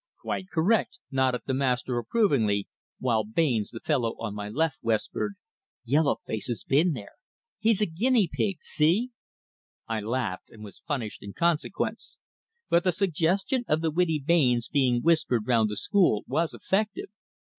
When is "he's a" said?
7.59-7.85